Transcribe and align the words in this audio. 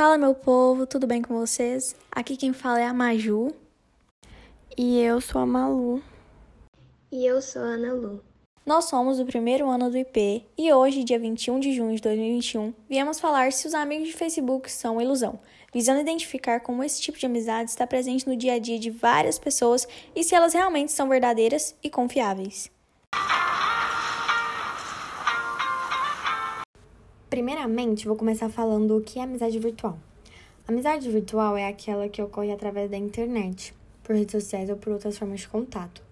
Fala, 0.00 0.16
meu 0.16 0.34
povo, 0.34 0.86
tudo 0.86 1.06
bem 1.06 1.20
com 1.20 1.38
vocês? 1.38 1.94
Aqui 2.10 2.34
quem 2.34 2.54
fala 2.54 2.80
é 2.80 2.86
a 2.86 2.94
Maju. 2.94 3.54
E 4.74 4.98
eu 4.98 5.20
sou 5.20 5.42
a 5.42 5.44
Malu. 5.44 6.02
E 7.12 7.26
eu 7.26 7.42
sou 7.42 7.60
a 7.60 7.66
Ana 7.66 7.92
Lu. 7.92 8.24
Nós 8.64 8.86
somos 8.86 9.18
do 9.18 9.26
primeiro 9.26 9.68
ano 9.68 9.90
do 9.90 9.98
IP 9.98 10.46
e 10.56 10.72
hoje, 10.72 11.04
dia 11.04 11.18
21 11.18 11.60
de 11.60 11.74
junho 11.74 11.94
de 11.94 12.00
2021, 12.00 12.72
viemos 12.88 13.20
falar 13.20 13.52
se 13.52 13.66
os 13.66 13.74
amigos 13.74 14.08
de 14.08 14.14
Facebook 14.14 14.72
são 14.72 15.02
ilusão, 15.02 15.38
visando 15.70 16.00
identificar 16.00 16.60
como 16.60 16.82
esse 16.82 16.98
tipo 16.98 17.18
de 17.18 17.26
amizade 17.26 17.68
está 17.68 17.86
presente 17.86 18.26
no 18.26 18.34
dia 18.34 18.54
a 18.54 18.58
dia 18.58 18.78
de 18.78 18.88
várias 18.88 19.38
pessoas 19.38 19.86
e 20.16 20.24
se 20.24 20.34
elas 20.34 20.54
realmente 20.54 20.92
são 20.92 21.10
verdadeiras 21.10 21.74
e 21.82 21.90
confiáveis. 21.90 22.70
Primeiramente, 27.30 28.08
vou 28.08 28.16
começar 28.16 28.48
falando 28.48 28.96
o 28.96 29.00
que 29.00 29.20
é 29.20 29.22
amizade 29.22 29.56
virtual. 29.56 29.96
amizade 30.66 31.08
virtual 31.08 31.56
é 31.56 31.68
aquela 31.68 32.08
que 32.08 32.20
ocorre 32.20 32.50
através 32.50 32.90
da 32.90 32.96
internet, 32.96 33.72
por 34.02 34.16
redes 34.16 34.32
sociais 34.32 34.68
ou 34.68 34.74
por 34.74 34.92
outras 34.92 35.16
formas 35.16 35.38
de 35.38 35.48
contato. 35.48 36.02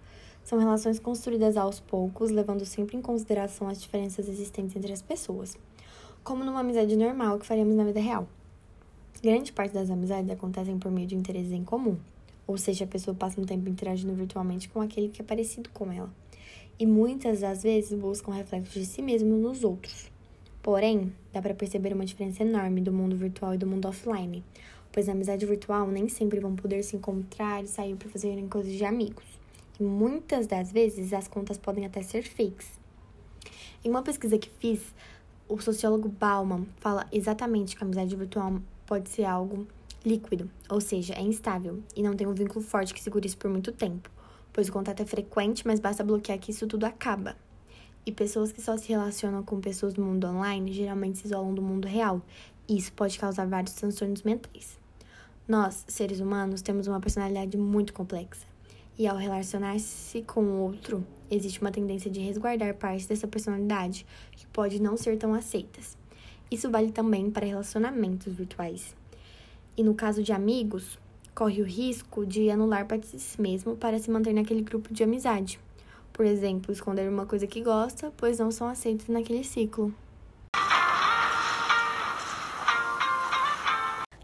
São 0.44 0.60
relações 0.60 1.00
construídas 1.00 1.56
aos 1.56 1.80
poucos, 1.80 2.30
levando 2.30 2.64
sempre 2.64 2.96
em 2.96 3.02
consideração 3.02 3.68
as 3.68 3.82
diferenças 3.82 4.28
existentes 4.28 4.76
entre 4.76 4.92
as 4.92 5.02
pessoas, 5.02 5.58
como 6.22 6.44
numa 6.44 6.60
amizade 6.60 6.94
normal 6.94 7.40
que 7.40 7.46
faríamos 7.46 7.74
na 7.74 7.82
vida 7.82 7.98
real. 7.98 8.28
Grande 9.20 9.52
parte 9.52 9.72
das 9.74 9.90
amizades 9.90 10.30
acontecem 10.30 10.78
por 10.78 10.92
meio 10.92 11.08
de 11.08 11.16
interesses 11.16 11.50
em 11.50 11.64
comum, 11.64 11.98
ou 12.46 12.56
seja, 12.56 12.84
a 12.84 12.88
pessoa 12.88 13.12
passa 13.12 13.40
um 13.40 13.44
tempo 13.44 13.68
interagindo 13.68 14.14
virtualmente 14.14 14.68
com 14.68 14.80
aquele 14.80 15.08
que 15.08 15.20
é 15.20 15.24
parecido 15.24 15.68
com 15.70 15.90
ela, 15.90 16.14
e 16.78 16.86
muitas 16.86 17.40
das 17.40 17.64
vezes 17.64 17.98
buscam 17.98 18.30
reflexos 18.30 18.72
de 18.72 18.86
si 18.86 19.02
mesmo 19.02 19.36
nos 19.36 19.64
outros. 19.64 20.16
Porém, 20.62 21.12
dá 21.32 21.40
para 21.40 21.54
perceber 21.54 21.92
uma 21.92 22.04
diferença 22.04 22.42
enorme 22.42 22.80
do 22.80 22.92
mundo 22.92 23.16
virtual 23.16 23.54
e 23.54 23.58
do 23.58 23.66
mundo 23.66 23.88
offline, 23.88 24.44
pois 24.92 25.06
na 25.06 25.12
amizade 25.12 25.46
virtual 25.46 25.86
nem 25.88 26.08
sempre 26.08 26.40
vão 26.40 26.54
poder 26.54 26.82
se 26.82 26.96
encontrar 26.96 27.62
e 27.62 27.68
sair 27.68 27.94
para 27.96 28.08
fazerem 28.08 28.48
coisas 28.48 28.72
de 28.72 28.84
amigos. 28.84 29.24
E 29.78 29.82
muitas 29.82 30.46
das 30.46 30.72
vezes 30.72 31.12
as 31.12 31.28
contas 31.28 31.56
podem 31.56 31.86
até 31.86 32.02
ser 32.02 32.22
fakes. 32.22 32.78
Em 33.84 33.90
uma 33.90 34.02
pesquisa 34.02 34.36
que 34.36 34.50
fiz, 34.58 34.92
o 35.48 35.60
sociólogo 35.60 36.08
Bauman 36.08 36.66
fala 36.78 37.06
exatamente 37.12 37.76
que 37.76 37.82
a 37.82 37.86
amizade 37.86 38.14
virtual 38.16 38.60
pode 38.84 39.08
ser 39.08 39.24
algo 39.24 39.66
líquido, 40.04 40.50
ou 40.68 40.80
seja, 40.80 41.14
é 41.14 41.22
instável 41.22 41.82
e 41.94 42.02
não 42.02 42.14
tem 42.14 42.26
um 42.26 42.34
vínculo 42.34 42.64
forte 42.64 42.92
que 42.92 43.00
segure 43.00 43.26
isso 43.26 43.38
por 43.38 43.50
muito 43.50 43.72
tempo, 43.72 44.10
pois 44.52 44.68
o 44.68 44.72
contato 44.72 45.00
é 45.00 45.06
frequente, 45.06 45.66
mas 45.66 45.80
basta 45.80 46.04
bloquear 46.04 46.38
que 46.38 46.50
isso 46.50 46.66
tudo 46.66 46.84
acaba. 46.84 47.36
E 48.08 48.12
pessoas 48.12 48.50
que 48.50 48.62
só 48.62 48.74
se 48.78 48.88
relacionam 48.88 49.42
com 49.42 49.60
pessoas 49.60 49.92
do 49.92 50.02
mundo 50.02 50.26
online 50.26 50.72
geralmente 50.72 51.18
se 51.18 51.26
isolam 51.26 51.52
do 51.52 51.60
mundo 51.60 51.86
real. 51.86 52.22
E 52.66 52.78
isso 52.78 52.90
pode 52.94 53.18
causar 53.18 53.46
vários 53.46 53.74
transtornos 53.74 54.22
mentais. 54.22 54.78
Nós, 55.46 55.84
seres 55.86 56.18
humanos, 56.18 56.62
temos 56.62 56.86
uma 56.86 57.00
personalidade 57.00 57.58
muito 57.58 57.92
complexa. 57.92 58.46
E 58.98 59.06
ao 59.06 59.18
relacionar-se 59.18 60.22
com 60.22 60.42
o 60.42 60.60
outro, 60.62 61.06
existe 61.30 61.60
uma 61.60 61.70
tendência 61.70 62.10
de 62.10 62.20
resguardar 62.20 62.74
partes 62.76 63.04
dessa 63.04 63.28
personalidade 63.28 64.06
que 64.32 64.46
pode 64.46 64.80
não 64.80 64.96
ser 64.96 65.18
tão 65.18 65.34
aceitas. 65.34 65.94
Isso 66.50 66.70
vale 66.70 66.90
também 66.90 67.30
para 67.30 67.44
relacionamentos 67.44 68.32
virtuais. 68.32 68.96
E 69.76 69.82
no 69.82 69.94
caso 69.94 70.22
de 70.22 70.32
amigos, 70.32 70.98
corre 71.34 71.60
o 71.60 71.66
risco 71.66 72.24
de 72.24 72.48
anular 72.48 72.86
de 72.86 73.20
si 73.20 73.38
mesmo 73.38 73.76
para 73.76 73.98
se 73.98 74.10
manter 74.10 74.32
naquele 74.32 74.62
grupo 74.62 74.94
de 74.94 75.04
amizade. 75.04 75.60
Por 76.18 76.26
exemplo, 76.26 76.72
esconder 76.72 77.08
uma 77.08 77.26
coisa 77.26 77.46
que 77.46 77.62
gosta, 77.62 78.12
pois 78.16 78.40
não 78.40 78.50
são 78.50 78.66
aceitos 78.66 79.06
naquele 79.06 79.44
ciclo. 79.44 79.94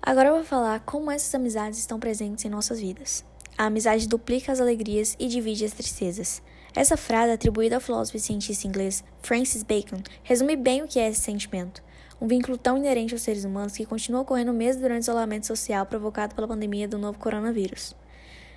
Agora 0.03 0.31
eu 0.31 0.35
vou 0.35 0.43
falar 0.43 0.81
como 0.81 1.09
essas 1.09 1.33
amizades 1.37 1.79
estão 1.79 2.01
presentes 2.01 2.45
em 2.45 2.49
nossas 2.49 2.81
vidas. 2.81 3.25
A 3.57 3.67
amizade 3.67 4.09
duplica 4.09 4.51
as 4.51 4.61
alegrias 4.61 5.15
e 5.21 5.29
divide 5.29 5.65
as 5.65 5.71
tristezas. 5.71 6.43
Essa 6.75 6.97
frase, 6.97 7.31
atribuída 7.31 7.77
ao 7.77 7.81
filósofo 7.81 8.17
e 8.17 8.21
cientista 8.21 8.67
inglês 8.67 9.05
Francis 9.23 9.63
Bacon, 9.63 10.03
resume 10.25 10.57
bem 10.57 10.83
o 10.83 10.89
que 10.89 10.99
é 10.99 11.09
esse 11.09 11.21
sentimento. 11.21 11.81
Um 12.21 12.27
vínculo 12.27 12.59
tão 12.59 12.77
inerente 12.77 13.15
aos 13.15 13.23
seres 13.23 13.45
humanos 13.45 13.77
que 13.77 13.87
continua 13.87 14.23
ocorrendo 14.23 14.53
mesmo 14.53 14.83
durante 14.83 15.03
o 15.03 15.05
isolamento 15.05 15.47
social 15.47 15.87
provocado 15.87 16.35
pela 16.35 16.49
pandemia 16.49 16.89
do 16.89 16.99
novo 16.99 17.21
coronavírus. 17.21 17.95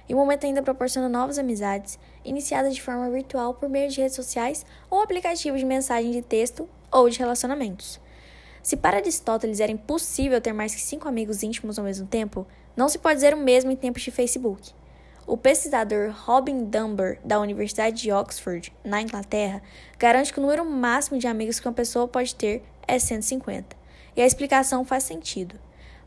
E 0.07 0.13
o 0.13 0.17
momento 0.17 0.45
ainda 0.45 0.61
proporciona 0.61 1.09
novas 1.09 1.37
amizades, 1.37 1.99
iniciadas 2.23 2.73
de 2.73 2.81
forma 2.81 3.09
virtual 3.09 3.53
por 3.53 3.67
meio 3.67 3.89
de 3.89 3.99
redes 3.99 4.15
sociais 4.15 4.65
ou 4.89 5.01
aplicativos 5.01 5.59
de 5.59 5.65
mensagem 5.65 6.11
de 6.11 6.21
texto 6.21 6.67
ou 6.91 7.09
de 7.09 7.19
relacionamentos. 7.19 7.99
Se 8.63 8.75
para 8.75 8.97
Aristóteles 8.97 9.59
era 9.59 9.71
impossível 9.71 10.41
ter 10.41 10.53
mais 10.53 10.75
que 10.75 10.81
cinco 10.81 11.07
amigos 11.07 11.43
íntimos 11.43 11.77
ao 11.77 11.85
mesmo 11.85 12.07
tempo, 12.07 12.45
não 12.75 12.89
se 12.89 12.99
pode 12.99 13.15
dizer 13.15 13.33
o 13.33 13.37
mesmo 13.37 13.71
em 13.71 13.75
tempos 13.75 14.01
de 14.01 14.11
Facebook. 14.11 14.73
O 15.25 15.35
pesquisador 15.35 16.13
Robin 16.25 16.63
Dunbar, 16.63 17.17
da 17.23 17.39
Universidade 17.39 18.01
de 18.01 18.11
Oxford, 18.11 18.73
na 18.83 19.01
Inglaterra, 19.01 19.61
garante 19.99 20.31
que 20.31 20.39
o 20.39 20.41
número 20.41 20.63
máximo 20.63 21.19
de 21.19 21.27
amigos 21.27 21.59
que 21.59 21.67
uma 21.67 21.73
pessoa 21.73 22.07
pode 22.07 22.33
ter 22.33 22.63
é 22.87 22.97
150. 22.97 23.75
E 24.15 24.21
a 24.21 24.25
explicação 24.25 24.85
faz 24.85 25.03
sentido. 25.03 25.59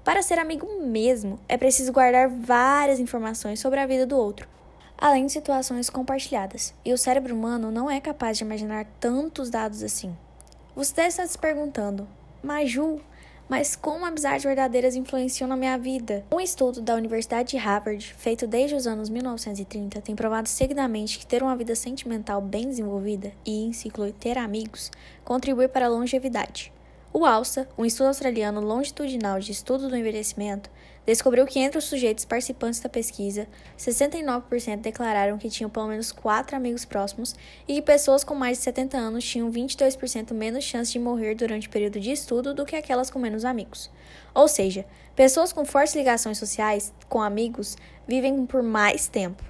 Para 0.05 0.23
ser 0.23 0.39
amigo 0.39 0.67
mesmo, 0.81 1.39
é 1.47 1.59
preciso 1.59 1.93
guardar 1.93 2.29
várias 2.29 2.99
informações 2.99 3.61
sobre 3.61 3.81
a 3.81 3.87
vida 3.87 4.07
do 4.07 4.17
outro, 4.17 4.49
além 4.97 5.27
de 5.27 5.33
situações 5.33 5.91
compartilhadas, 5.91 6.75
e 6.83 6.93
o 6.93 6.99
cérebro 6.99 7.35
humano 7.35 7.71
não 7.71 7.91
é 7.91 8.01
capaz 8.01 8.39
de 8.39 8.45
imaginar 8.45 8.87
tantos 8.99 9.51
dados 9.51 9.83
assim. 9.83 10.17
Você 10.75 10.95
deve 10.95 11.09
estar 11.09 11.27
se 11.27 11.37
perguntando, 11.37 12.09
Maju, 12.43 12.99
mas 13.47 13.77
como 13.77 14.07
amizades 14.07 14.45
verdadeiras 14.45 14.97
influenciam 14.97 15.47
na 15.47 15.57
minha 15.57 15.77
vida? 15.77 16.25
Um 16.33 16.41
estudo 16.41 16.81
da 16.81 16.95
Universidade 16.95 17.51
de 17.51 17.57
Harvard, 17.59 18.15
feito 18.17 18.47
desde 18.47 18.77
os 18.77 18.87
anos 18.87 19.11
1930, 19.11 20.01
tem 20.01 20.17
provado 20.17 20.49
seguidamente 20.49 21.19
que 21.19 21.27
ter 21.27 21.43
uma 21.43 21.57
vida 21.57 21.75
sentimental 21.75 22.41
bem 22.41 22.69
desenvolvida, 22.69 23.33
e 23.45 23.67
em 23.67 23.75
ciclo 23.75 24.11
ter 24.15 24.39
amigos, 24.39 24.91
contribui 25.25 25.69
para 25.69 25.87
a 25.87 25.91
longevidade. 25.91 26.73
O 27.13 27.27
ALSA, 27.27 27.69
um 27.77 27.85
estudo 27.85 28.07
australiano 28.07 28.61
longitudinal 28.61 29.41
de 29.41 29.51
estudo 29.51 29.89
do 29.89 29.97
envelhecimento, 29.97 30.71
descobriu 31.05 31.45
que 31.45 31.59
entre 31.59 31.77
os 31.77 31.87
sujeitos 31.87 32.25
participantes 32.25 32.79
da 32.79 32.89
pesquisa, 32.89 33.49
69% 33.77 34.77
declararam 34.77 35.37
que 35.37 35.51
tinham 35.51 35.69
pelo 35.69 35.89
menos 35.89 36.13
quatro 36.13 36.55
amigos 36.55 36.85
próximos 36.85 37.35
e 37.67 37.75
que 37.75 37.83
pessoas 37.83 38.23
com 38.23 38.37
mais 38.37 38.59
de 38.59 38.65
70 38.65 38.97
anos 38.97 39.25
tinham 39.25 39.51
22% 39.51 40.33
menos 40.33 40.63
chance 40.63 40.93
de 40.93 41.01
morrer 41.01 41.35
durante 41.35 41.67
o 41.67 41.71
período 41.71 41.99
de 41.99 42.13
estudo 42.13 42.55
do 42.55 42.65
que 42.65 42.77
aquelas 42.77 43.11
com 43.11 43.19
menos 43.19 43.45
amigos. 43.45 43.91
Ou 44.33 44.47
seja, 44.47 44.87
pessoas 45.17 45.53
com 45.53 45.65
fortes 45.65 45.97
ligações 45.97 46.39
sociais 46.39 46.95
com 47.09 47.21
amigos 47.21 47.77
vivem 48.07 48.47
por 48.47 48.63
mais 48.63 49.09
tempo. 49.09 49.43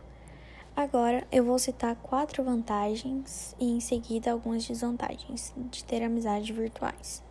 Agora 0.74 1.26
eu 1.30 1.44
vou 1.44 1.58
citar 1.58 1.94
quatro 1.96 2.42
vantagens 2.42 3.54
e 3.60 3.70
em 3.70 3.80
seguida 3.80 4.32
algumas 4.32 4.66
desvantagens 4.66 5.52
de 5.70 5.84
ter 5.84 6.02
amizades 6.02 6.56
virtuais 6.56 7.28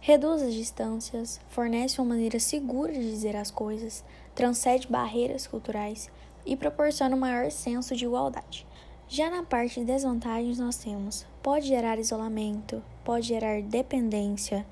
reduz 0.00 0.42
as 0.42 0.54
distâncias, 0.54 1.40
fornece 1.48 2.00
uma 2.00 2.10
maneira 2.10 2.38
segura 2.38 2.92
de 2.92 3.10
dizer 3.10 3.36
as 3.36 3.50
coisas, 3.50 4.04
transcende 4.34 4.86
barreiras 4.88 5.46
culturais 5.46 6.10
e 6.44 6.56
proporciona 6.56 7.16
um 7.16 7.18
maior 7.18 7.50
senso 7.50 7.96
de 7.96 8.04
igualdade. 8.04 8.66
Já 9.08 9.30
na 9.30 9.42
parte 9.42 9.80
de 9.80 9.86
desvantagens, 9.86 10.58
nós 10.58 10.76
temos: 10.76 11.26
pode 11.42 11.66
gerar 11.66 11.98
isolamento, 11.98 12.82
pode 13.04 13.28
gerar 13.28 13.62
dependência, 13.62 14.66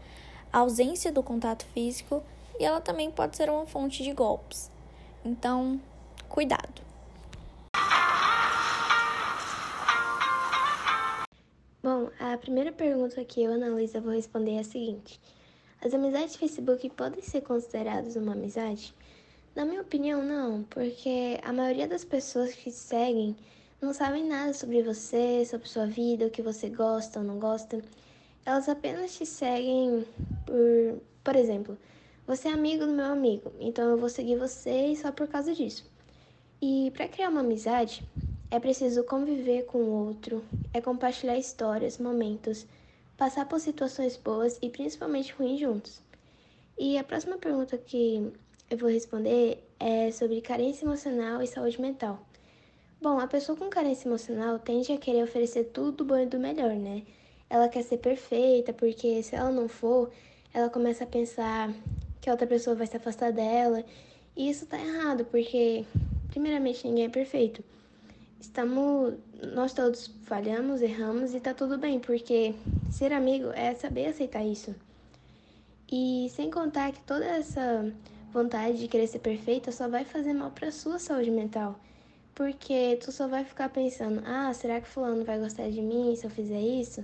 ausência 0.53 1.13
do 1.13 1.23
contato 1.23 1.65
físico 1.73 2.23
e 2.59 2.65
ela 2.65 2.81
também 2.81 3.11
pode 3.11 3.37
ser 3.37 3.49
uma 3.49 3.67
fonte 3.67 4.03
de 4.03 4.13
golpes. 4.13 4.71
Então, 5.25 5.81
cuidado. 6.29 6.84
Primeira 12.45 12.71
pergunta 12.71 13.25
que 13.25 13.43
eu, 13.43 13.53
Ana 13.53 13.69
Luísa, 13.69 14.03
vou 14.03 14.13
responder 14.13 14.57
é 14.57 14.59
a 14.59 14.65
seguinte: 14.65 15.19
As 15.83 15.95
amizades 15.95 16.37
Facebook 16.37 16.91
podem 16.91 17.23
ser 17.23 17.41
consideradas 17.41 18.17
uma 18.17 18.33
amizade? 18.33 18.95
Na 19.57 19.65
minha 19.65 19.81
opinião, 19.81 20.23
não, 20.23 20.63
porque 20.65 21.41
a 21.43 21.55
maioria 21.55 21.89
das 21.89 22.05
pessoas 22.05 22.53
que 22.53 22.65
te 22.65 22.73
seguem 22.73 23.35
não 23.81 23.95
sabem 23.95 24.27
nada 24.27 24.53
sobre 24.53 24.83
você, 24.83 25.43
sobre 25.47 25.67
sua 25.67 25.87
vida, 25.87 26.27
o 26.27 26.31
que 26.31 26.43
você 26.43 26.69
gosta 26.69 27.21
ou 27.21 27.25
não 27.25 27.39
gosta. 27.39 27.83
Elas 28.45 28.69
apenas 28.69 29.17
te 29.17 29.25
seguem 29.25 30.05
por, 30.45 31.01
por 31.25 31.37
exemplo, 31.37 31.79
você 32.27 32.49
é 32.49 32.53
amigo 32.53 32.85
do 32.85 32.93
meu 32.93 33.07
amigo, 33.07 33.51
então 33.59 33.89
eu 33.89 33.97
vou 33.97 34.11
seguir 34.11 34.37
você 34.37 34.95
só 34.97 35.11
por 35.11 35.27
causa 35.29 35.55
disso. 35.55 35.91
E 36.61 36.91
para 36.95 37.09
criar 37.09 37.31
uma 37.31 37.41
amizade, 37.41 38.07
é 38.55 38.61
preciso 38.61 39.03
conviver 39.03 39.65
com 39.65 39.79
o 39.79 40.07
outro, 40.07 40.45
é 40.73 40.81
compartilhar 40.81 41.37
histórias, 41.37 41.99
momentos, 41.99 42.65
passar 43.17 43.49
por 43.49 43.59
situações 43.59 44.17
boas 44.17 44.61
e 44.63 44.71
principalmente 44.71 45.33
ruins 45.33 45.59
juntos. 45.59 46.01
E 46.79 46.97
a 46.97 47.03
próxima 47.03 47.37
pergunta 47.37 47.77
que 47.77 48.33
eu 48.71 48.79
vou 48.79 48.89
responder 48.89 49.59
é 49.81 50.09
sobre 50.13 50.41
carência 50.41 50.85
emocional 50.85 51.43
e 51.43 51.49
saúde 51.49 51.81
mental. 51.81 52.25
Bom, 53.03 53.19
a 53.19 53.27
pessoa 53.27 53.59
com 53.59 53.69
carência 53.69 54.07
emocional 54.07 54.57
tende 54.61 54.93
a 54.93 54.99
querer 54.99 55.25
oferecer 55.25 55.65
tudo 55.73 55.91
do 55.91 56.05
bom 56.05 56.19
e 56.19 56.27
do 56.27 56.39
melhor, 56.39 56.77
né? 56.77 57.03
Ela 57.51 57.69
quer 57.69 57.83
ser 57.83 57.99
perfeita, 57.99 58.73
porque 58.73 59.21
se 59.25 59.35
ela 59.35 59.51
não 59.51 59.67
for, 59.67 60.13
ela 60.53 60.71
começa 60.71 61.03
a 61.03 61.09
pensar 61.09 61.75
que 62.21 62.31
a 62.31 62.33
outra 62.33 62.47
pessoa 62.47 62.77
vai 62.77 62.87
se 62.87 62.97
afastar 62.97 63.33
dela. 63.33 63.85
E 64.37 64.49
isso 64.49 64.65
tá 64.65 64.79
errado, 64.79 65.25
porque, 65.25 65.85
primeiramente, 66.31 66.87
ninguém 66.87 67.07
é 67.07 67.09
perfeito. 67.09 67.65
Estamos. 68.45 69.15
Nós 69.55 69.73
todos 69.73 70.09
falhamos, 70.25 70.83
erramos 70.83 71.35
e 71.35 71.41
tá 71.41 71.55
tudo 71.55 71.79
bem, 71.79 71.99
porque 71.99 72.55
ser 72.91 73.11
amigo 73.11 73.49
é 73.55 73.75
saber 73.75 74.09
aceitar 74.09 74.45
isso. 74.45 74.75
E 75.91 76.29
sem 76.31 76.51
contar 76.51 76.93
que 76.93 77.01
toda 77.05 77.25
essa 77.25 77.91
vontade 78.31 78.79
de 78.79 78.87
querer 78.87 79.07
ser 79.07 79.21
perfeita 79.21 79.73
só 79.73 79.89
vai 79.89 80.05
fazer 80.05 80.35
mal 80.35 80.51
para 80.51 80.71
sua 80.71 80.99
saúde 80.99 81.31
mental. 81.31 81.81
Porque 82.35 82.99
tu 83.03 83.11
só 83.11 83.27
vai 83.27 83.45
ficar 83.45 83.71
pensando: 83.71 84.23
"Ah, 84.27 84.53
será 84.53 84.79
que 84.79 84.89
fulano 84.89 85.25
vai 85.25 85.39
gostar 85.39 85.71
de 85.71 85.81
mim 85.81 86.15
se 86.15 86.27
eu 86.27 86.31
fizer 86.31 86.61
isso?" 86.61 87.03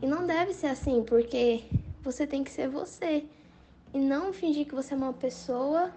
E 0.00 0.06
não 0.06 0.26
deve 0.26 0.54
ser 0.54 0.68
assim, 0.68 1.02
porque 1.02 1.62
você 2.02 2.26
tem 2.26 2.42
que 2.42 2.50
ser 2.50 2.68
você 2.68 3.26
e 3.92 3.98
não 3.98 4.32
fingir 4.32 4.66
que 4.66 4.74
você 4.74 4.94
é 4.94 4.96
uma 4.96 5.12
pessoa, 5.12 5.92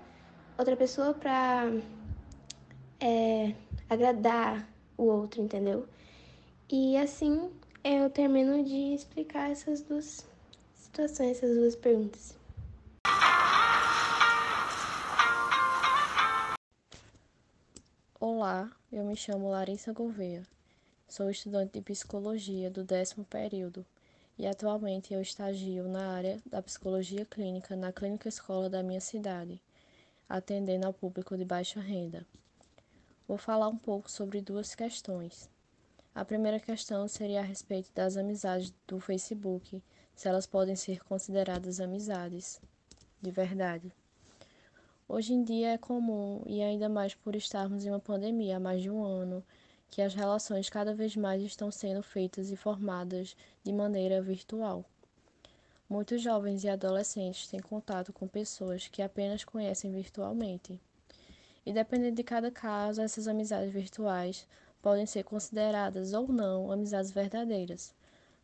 outra 0.58 0.76
pessoa 0.76 1.14
para 1.14 1.72
é, 3.00 3.54
agradar 3.90 4.73
o 5.04 5.22
outro, 5.22 5.42
entendeu? 5.42 5.88
E 6.70 6.98
assim 6.98 7.52
eu 7.84 8.10
termino 8.10 8.64
de 8.64 8.96
explicar 8.96 9.52
essas 9.52 9.82
duas 9.82 10.26
situações, 10.74 11.38
essas 11.38 11.56
duas 11.56 11.76
perguntas. 11.76 12.38
Olá, 18.20 18.72
eu 18.92 19.04
me 19.04 19.18
chamo 19.18 19.50
Larissa 19.50 19.92
Gouveia. 19.92 20.44
Sou 21.10 21.30
estudante 21.30 21.74
de 21.74 21.82
psicologia 21.82 22.72
do 22.72 22.84
décimo 22.84 23.26
período 23.26 23.86
e 24.38 24.48
atualmente 24.48 25.14
eu 25.14 25.22
estagio 25.22 25.88
na 25.88 26.16
área 26.16 26.40
da 26.46 26.62
psicologia 26.62 27.26
clínica 27.26 27.76
na 27.76 27.92
clínica 27.92 28.30
escola 28.30 28.70
da 28.70 28.82
minha 28.82 29.02
cidade, 29.02 29.62
atendendo 30.28 30.88
ao 30.88 30.94
público 30.94 31.38
de 31.38 31.44
baixa 31.44 31.82
renda. 31.82 32.26
Vou 33.26 33.38
falar 33.38 33.70
um 33.70 33.78
pouco 33.78 34.12
sobre 34.12 34.42
duas 34.42 34.76
questões. 34.76 35.50
A 36.14 36.26
primeira 36.26 36.60
questão 36.60 37.08
seria 37.08 37.40
a 37.40 37.44
respeito 37.44 37.90
das 37.96 38.18
amizades 38.18 38.74
do 38.86 39.00
Facebook, 39.00 39.82
se 40.14 40.28
elas 40.28 40.46
podem 40.46 40.76
ser 40.76 41.02
consideradas 41.06 41.80
amizades 41.80 42.62
de 43.22 43.32
verdade. 43.32 43.94
Hoje 45.08 45.34
em 45.34 45.42
dia 45.42 45.74
é 45.74 45.78
comum, 45.78 46.44
e 46.46 46.62
ainda 46.62 46.90
mais 46.90 47.16
por 47.16 47.34
estarmos 47.34 47.86
em 47.86 47.90
uma 47.90 48.00
pandemia 48.00 48.58
há 48.58 48.60
mais 48.60 48.82
de 48.82 48.90
um 48.90 49.04
ano, 49.04 49.42
que 49.90 50.02
as 50.02 50.14
relações 50.14 50.70
cada 50.70 50.94
vez 50.94 51.16
mais 51.16 51.42
estão 51.42 51.72
sendo 51.72 52.04
feitas 52.04 52.52
e 52.52 52.58
formadas 52.58 53.38
de 53.64 53.72
maneira 53.72 54.22
virtual. 54.22 54.84
Muitos 55.88 56.22
jovens 56.22 56.64
e 56.64 56.70
adolescentes 56.70 57.48
têm 57.48 57.62
contato 57.62 58.12
com 58.12 58.28
pessoas 58.28 58.88
que 58.88 59.02
apenas 59.02 59.46
conhecem 59.46 59.92
virtualmente. 59.92 60.82
E 61.66 61.72
dependendo 61.74 62.16
de 62.16 62.24
cada 62.24 62.52
caso, 62.52 63.02
essas 63.02 63.28
amizades 63.28 63.72
virtuais 63.72 64.48
podem 64.82 65.06
ser 65.06 65.24
consideradas 65.24 66.14
ou 66.14 66.28
não 66.28 66.72
amizades 66.72 67.12
verdadeiras. 67.12 67.94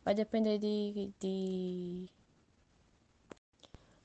Vai 0.04 0.14
depender 0.14 0.58
de, 0.58 1.12
de 1.20 2.08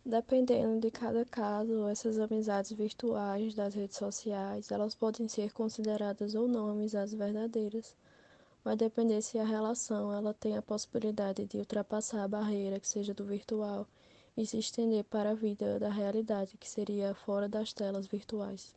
Dependendo 0.08 0.80
de 0.82 0.92
cada 0.92 1.26
caso, 1.26 1.88
essas 1.88 2.20
amizades 2.20 2.72
virtuais 2.74 3.56
das 3.56 3.74
redes 3.74 3.98
sociais, 3.98 4.70
elas 4.72 4.94
podem 4.94 5.28
ser 5.28 5.52
consideradas 5.52 6.36
ou 6.36 6.48
não 6.48 6.70
amizades 6.70 7.16
verdadeiras. 7.16 7.96
Vai 8.64 8.76
depender 8.76 9.20
se 9.24 9.40
a 9.40 9.44
relação 9.44 10.14
ela 10.14 10.32
tem 10.32 10.56
a 10.58 10.62
possibilidade 10.62 11.46
de 11.46 11.58
ultrapassar 11.58 12.24
a 12.24 12.28
barreira 12.28 12.80
que 12.80 12.88
seja 12.88 13.16
do 13.16 13.26
virtual 13.26 13.88
e 14.38 14.46
se 14.46 14.60
estender 14.60 15.04
para 15.06 15.32
a 15.32 15.36
vida 15.36 15.80
da 15.80 15.90
realidade, 15.90 16.56
que 16.58 16.70
seria 16.70 17.16
fora 17.16 17.50
das 17.50 17.74
telas 17.74 18.06
virtuais. 18.06 18.76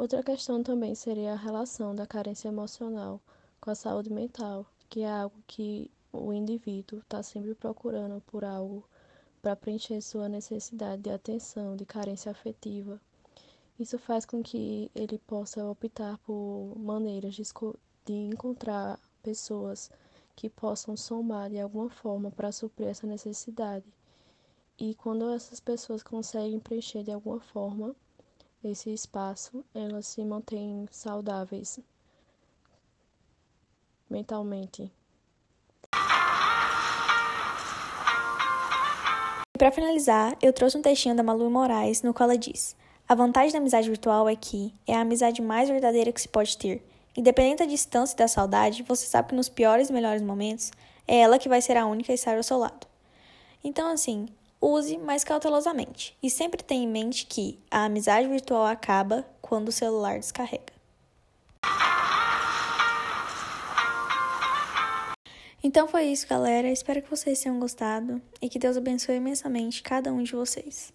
Outra 0.00 0.22
questão 0.22 0.62
também 0.62 0.94
seria 0.94 1.34
a 1.34 1.36
relação 1.36 1.94
da 1.94 2.06
carência 2.06 2.48
emocional 2.48 3.20
com 3.60 3.70
a 3.70 3.74
saúde 3.74 4.10
mental, 4.10 4.64
que 4.88 5.02
é 5.02 5.10
algo 5.10 5.36
que 5.46 5.90
o 6.10 6.32
indivíduo 6.32 7.00
está 7.00 7.22
sempre 7.22 7.54
procurando 7.54 8.18
por 8.22 8.42
algo 8.42 8.82
para 9.42 9.54
preencher 9.54 10.00
sua 10.00 10.26
necessidade 10.26 11.02
de 11.02 11.10
atenção, 11.10 11.76
de 11.76 11.84
carência 11.84 12.32
afetiva. 12.32 12.98
Isso 13.78 13.98
faz 13.98 14.24
com 14.24 14.42
que 14.42 14.90
ele 14.94 15.18
possa 15.18 15.62
optar 15.66 16.16
por 16.24 16.72
maneiras 16.78 17.34
de, 17.34 17.42
de 18.06 18.14
encontrar 18.14 18.98
pessoas 19.22 19.90
que 20.34 20.48
possam 20.48 20.96
somar 20.96 21.50
de 21.50 21.60
alguma 21.60 21.90
forma 21.90 22.30
para 22.30 22.50
suprir 22.50 22.88
essa 22.88 23.06
necessidade. 23.06 23.84
E 24.78 24.94
quando 24.94 25.28
essas 25.28 25.60
pessoas 25.60 26.02
conseguem 26.02 26.58
preencher 26.58 27.02
de 27.02 27.12
alguma 27.12 27.38
forma 27.38 27.94
esse 28.62 28.92
espaço, 28.92 29.64
elas 29.74 30.06
se 30.06 30.24
mantêm 30.24 30.86
saudáveis 30.90 31.80
mentalmente. 34.08 34.90
para 39.60 39.70
finalizar, 39.70 40.38
eu 40.40 40.54
trouxe 40.54 40.78
um 40.78 40.80
textinho 40.80 41.14
da 41.14 41.22
Malu 41.22 41.50
Moraes 41.50 42.00
no 42.00 42.14
qual 42.14 42.30
ela 42.30 42.38
diz: 42.38 42.74
A 43.06 43.14
vantagem 43.14 43.52
da 43.52 43.58
amizade 43.58 43.90
virtual 43.90 44.26
é 44.26 44.34
que 44.34 44.72
é 44.86 44.96
a 44.96 45.02
amizade 45.02 45.42
mais 45.42 45.68
verdadeira 45.68 46.10
que 46.10 46.20
se 46.20 46.26
pode 46.26 46.56
ter. 46.56 46.82
Independente 47.14 47.58
da 47.58 47.66
distância 47.66 48.14
e 48.14 48.16
da 48.16 48.26
saudade, 48.26 48.82
você 48.82 49.04
sabe 49.04 49.28
que 49.28 49.34
nos 49.34 49.50
piores 49.50 49.90
e 49.90 49.92
melhores 49.92 50.22
momentos 50.22 50.72
é 51.06 51.18
ela 51.18 51.38
que 51.38 51.46
vai 51.46 51.60
ser 51.60 51.76
a 51.76 51.84
única 51.84 52.10
a 52.10 52.14
estar 52.14 52.38
ao 52.38 52.42
seu 52.42 52.56
lado. 52.56 52.86
Então, 53.62 53.92
assim, 53.92 54.28
use 54.60 54.98
mais 54.98 55.24
cautelosamente 55.24 56.16
e 56.22 56.28
sempre 56.28 56.62
tenha 56.62 56.84
em 56.84 56.88
mente 56.88 57.26
que 57.26 57.58
a 57.70 57.84
amizade 57.84 58.28
virtual 58.28 58.66
acaba 58.66 59.26
quando 59.40 59.68
o 59.68 59.72
celular 59.72 60.18
descarrega. 60.18 60.72
Então 65.62 65.86
foi 65.86 66.04
isso, 66.04 66.26
galera. 66.26 66.68
Espero 66.68 67.02
que 67.02 67.10
vocês 67.10 67.40
tenham 67.40 67.60
gostado 67.60 68.20
e 68.40 68.48
que 68.48 68.58
Deus 68.58 68.76
abençoe 68.76 69.16
imensamente 69.16 69.82
cada 69.82 70.12
um 70.12 70.22
de 70.22 70.32
vocês. 70.32 70.92